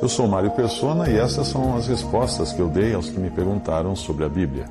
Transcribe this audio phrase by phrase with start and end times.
[0.00, 3.30] Eu sou Mário Persona e essas são as respostas que eu dei aos que me
[3.30, 4.66] perguntaram sobre a Bíblia.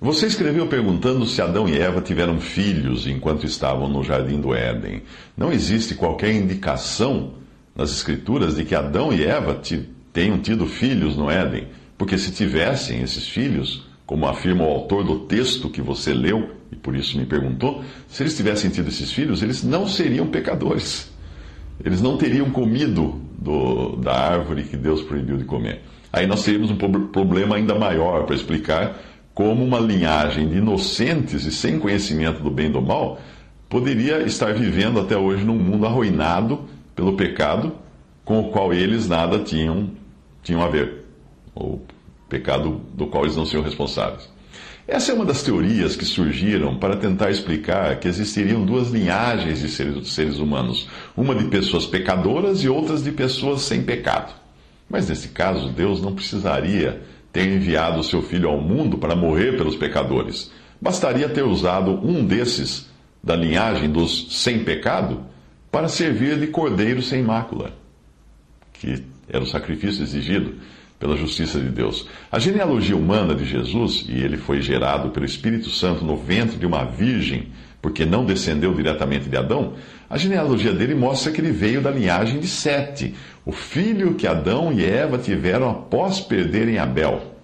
[0.00, 5.02] Você escreveu perguntando se Adão e Eva tiveram filhos enquanto estavam no jardim do Éden.
[5.36, 7.34] Não existe qualquer indicação
[7.74, 9.60] nas Escrituras de que Adão e Eva
[10.12, 15.20] tenham tido filhos no Éden, porque se tivessem esses filhos, como afirma o autor do
[15.20, 19.42] texto que você leu, e por isso me perguntou, se eles tivessem tido esses filhos,
[19.42, 21.10] eles não seriam pecadores.
[21.84, 25.82] Eles não teriam comido do, da árvore que Deus proibiu de comer.
[26.12, 28.98] Aí nós teríamos um problema ainda maior para explicar
[29.34, 33.20] como uma linhagem de inocentes e sem conhecimento do bem e do mal
[33.68, 37.72] poderia estar vivendo até hoje num mundo arruinado pelo pecado
[38.24, 39.90] com o qual eles nada tinham,
[40.42, 41.04] tinham a ver,
[41.54, 41.84] ou
[42.28, 44.28] pecado do qual eles não são responsáveis.
[44.88, 49.68] Essa é uma das teorias que surgiram para tentar explicar que existiriam duas linhagens de
[49.68, 54.32] seres, seres humanos, uma de pessoas pecadoras e outras de pessoas sem pecado.
[54.88, 59.56] Mas nesse caso, Deus não precisaria ter enviado o seu filho ao mundo para morrer
[59.56, 60.52] pelos pecadores.
[60.80, 62.88] Bastaria ter usado um desses,
[63.22, 65.26] da linhagem dos sem pecado,
[65.70, 67.72] para servir de cordeiro sem mácula,
[68.72, 70.54] que era o sacrifício exigido
[70.98, 72.08] pela justiça de Deus.
[72.30, 76.66] A genealogia humana de Jesus, e ele foi gerado pelo Espírito Santo no ventre de
[76.66, 77.48] uma virgem,
[77.82, 79.74] porque não descendeu diretamente de Adão,
[80.08, 84.72] a genealogia dele mostra que ele veio da linhagem de Sete, o filho que Adão
[84.72, 87.34] e Eva tiveram após perderem Abel.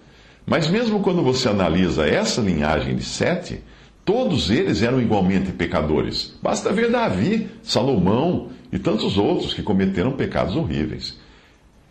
[0.47, 3.63] Mas mesmo quando você analisa essa linhagem de Sete,
[4.05, 6.37] todos eles eram igualmente pecadores.
[6.43, 11.21] Basta ver Davi, Salomão e tantos outros que cometeram pecados horríveis.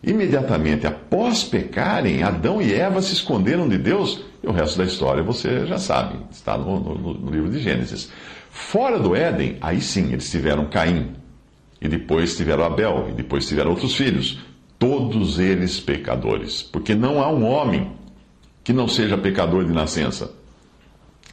[0.04, 5.22] Imediatamente após pecarem, Adão e Eva se esconderam de Deus, e o resto da história
[5.22, 8.12] você já sabe, está no, no, no livro de Gênesis.
[8.50, 11.12] Fora do Éden, aí sim, eles tiveram Caim,
[11.80, 14.40] e depois tiveram Abel, e depois tiveram outros filhos,
[14.80, 17.92] todos eles pecadores, porque não há um homem
[18.64, 20.31] que não seja pecador de nascença,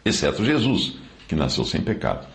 [0.05, 2.27] exceto Jesus, que nasceu sem pecado.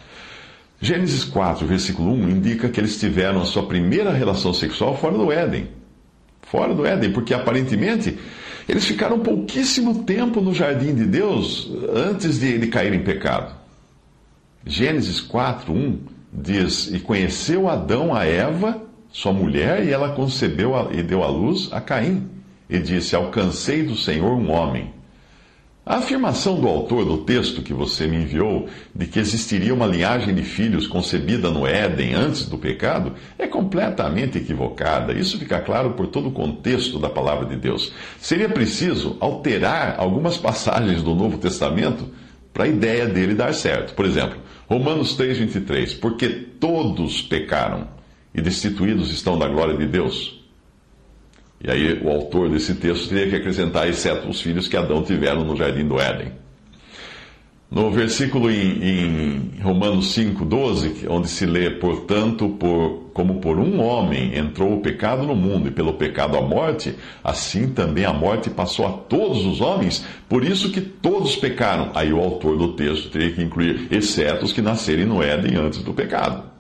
[0.82, 5.32] Gênesis 4, versículo 1 indica que eles tiveram a sua primeira relação sexual fora do
[5.32, 5.83] Éden
[6.44, 8.18] fora do Éden, porque aparentemente
[8.68, 13.56] eles ficaram pouquíssimo tempo no jardim de Deus antes de ele cair em pecado.
[14.66, 16.00] Gênesis 4, 1
[16.32, 18.82] diz: E conheceu Adão a Eva,
[19.12, 22.30] sua mulher, e ela concebeu e deu à luz a Caim.
[22.70, 24.93] E disse: Alcancei do Senhor um homem.
[25.86, 30.34] A afirmação do autor do texto que você me enviou de que existiria uma linhagem
[30.34, 35.12] de filhos concebida no Éden antes do pecado é completamente equivocada.
[35.12, 37.92] Isso fica claro por todo o contexto da palavra de Deus.
[38.18, 42.08] Seria preciso alterar algumas passagens do Novo Testamento
[42.54, 43.94] para a ideia dele dar certo.
[43.94, 44.40] Por exemplo,
[44.70, 47.90] Romanos 3,23: Porque todos pecaram
[48.34, 50.43] e destituídos estão da glória de Deus.
[51.64, 55.46] E aí o autor desse texto teria que acrescentar, exceto os filhos que Adão tiveram
[55.46, 56.44] no jardim do Éden.
[57.72, 64.38] No versículo em, em Romanos 5,12, onde se lê, portanto, por, como por um homem
[64.38, 66.94] entrou o pecado no mundo, e pelo pecado a morte,
[67.24, 71.90] assim também a morte passou a todos os homens, por isso que todos pecaram.
[71.96, 75.82] Aí o autor do texto teria que incluir, exceto os que nascerem no Éden antes
[75.82, 76.53] do pecado.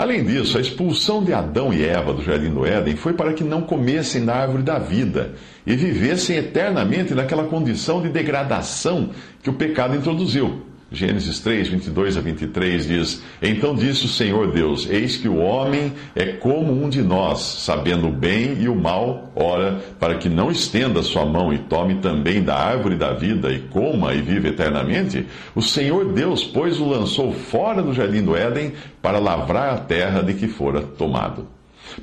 [0.00, 3.44] Além disso, a expulsão de Adão e Eva do jardim do Éden foi para que
[3.44, 5.34] não comessem da árvore da vida
[5.66, 9.10] e vivessem eternamente naquela condição de degradação
[9.42, 10.62] que o pecado introduziu.
[10.92, 15.92] Gênesis 3, 22 a 23 diz: Então disse o Senhor Deus: Eis que o homem
[16.16, 20.50] é como um de nós, sabendo o bem e o mal, ora, para que não
[20.50, 25.24] estenda sua mão e tome também da árvore da vida e coma e vive eternamente,
[25.54, 30.22] o Senhor Deus, pois, o lançou fora do jardim do Éden para lavrar a terra
[30.22, 31.46] de que fora tomado.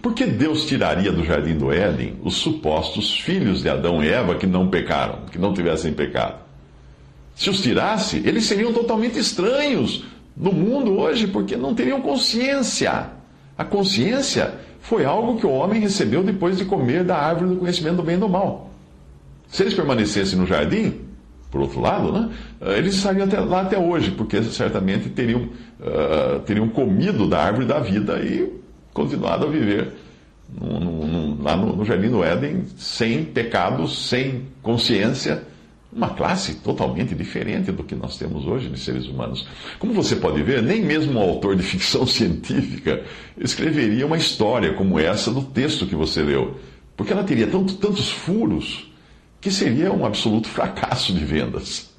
[0.01, 4.35] Por que Deus tiraria do jardim do Éden os supostos filhos de Adão e Eva
[4.35, 6.46] que não pecaram, que não tivessem pecado?
[7.37, 10.03] Se os tirasse, eles seriam totalmente estranhos
[10.35, 13.11] no mundo hoje, porque não teriam consciência.
[13.55, 17.97] A consciência foi algo que o homem recebeu depois de comer da árvore do conhecimento
[17.97, 18.71] do bem e do mal.
[19.49, 20.95] Se eles permanecessem no jardim,
[21.51, 22.31] por outro lado, né,
[22.75, 25.43] eles estariam até, lá até hoje, porque certamente teriam,
[25.79, 28.51] uh, teriam comido da árvore da vida e
[28.93, 29.93] continuado a viver
[30.59, 35.43] no, no, lá no, no jardim do Éden sem pecado, sem consciência
[35.91, 39.47] uma classe totalmente diferente do que nós temos hoje de seres humanos.
[39.79, 43.03] Como você pode ver, nem mesmo um autor de ficção científica
[43.37, 46.59] escreveria uma história como essa do texto que você leu,
[46.95, 48.91] porque ela teria tanto, tantos furos
[49.39, 51.95] que seria um absoluto fracasso de vendas.